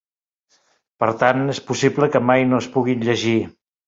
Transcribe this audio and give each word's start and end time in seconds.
Per 1.03 1.09
tant, 1.23 1.43
és 1.55 1.59
possible 1.67 2.07
que 2.15 2.21
mai 2.31 2.47
no 2.55 2.63
es 2.65 2.69
puguin 2.77 3.05
llegir. 3.09 3.37